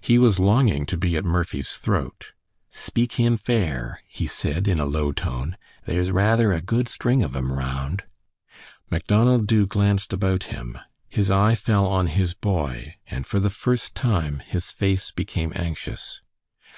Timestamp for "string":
6.88-7.22